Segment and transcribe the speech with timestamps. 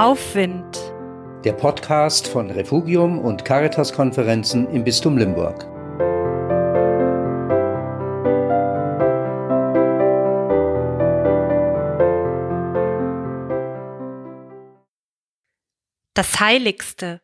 [0.00, 0.78] Aufwind.
[1.44, 5.66] Der Podcast von Refugium und Caritas-Konferenzen im Bistum Limburg.
[16.14, 17.20] Das Heiligste.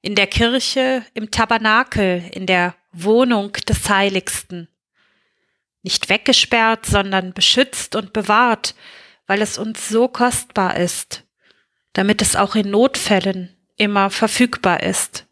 [0.00, 4.68] In der Kirche, im Tabernakel, in der Wohnung des Heiligsten.
[5.82, 8.74] Nicht weggesperrt, sondern beschützt und bewahrt,
[9.26, 11.23] weil es uns so kostbar ist,
[11.94, 15.26] damit es auch in Notfällen immer verfügbar ist.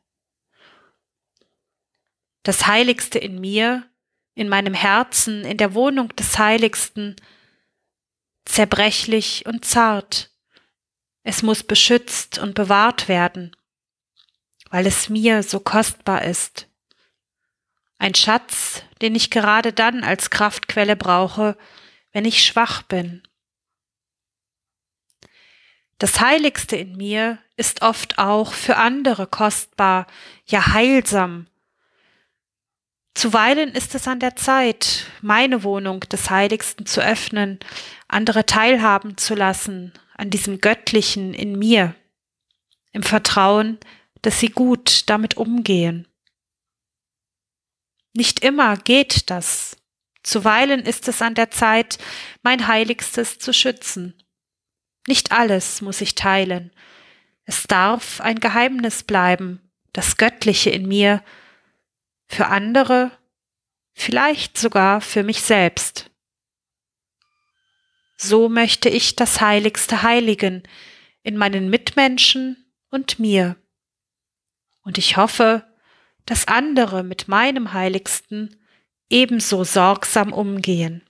[2.44, 3.84] Das Heiligste in mir,
[4.34, 7.16] in meinem Herzen, in der Wohnung des Heiligsten,
[8.44, 10.30] zerbrechlich und zart.
[11.22, 13.54] Es muss beschützt und bewahrt werden,
[14.70, 16.68] weil es mir so kostbar ist.
[17.98, 21.56] Ein Schatz, den ich gerade dann als Kraftquelle brauche,
[22.12, 23.22] wenn ich schwach bin
[26.02, 30.08] das Heiligste in mir ist oft auch für andere kostbar,
[30.46, 31.46] ja heilsam.
[33.14, 37.60] Zuweilen ist es an der Zeit, meine Wohnung des Heiligsten zu öffnen,
[38.08, 41.94] andere teilhaben zu lassen an diesem Göttlichen in mir,
[42.90, 43.78] im Vertrauen,
[44.22, 46.08] dass sie gut damit umgehen.
[48.12, 49.76] Nicht immer geht das.
[50.24, 51.98] Zuweilen ist es an der Zeit,
[52.42, 54.21] mein Heiligstes zu schützen.
[55.06, 56.72] Nicht alles muss ich teilen.
[57.44, 59.60] Es darf ein Geheimnis bleiben,
[59.92, 61.22] das Göttliche in mir,
[62.26, 63.10] für andere,
[63.92, 66.10] vielleicht sogar für mich selbst.
[68.16, 70.62] So möchte ich das Heiligste heiligen
[71.22, 73.56] in meinen Mitmenschen und mir.
[74.82, 75.66] Und ich hoffe,
[76.24, 78.56] dass andere mit meinem Heiligsten
[79.08, 81.02] ebenso sorgsam umgehen.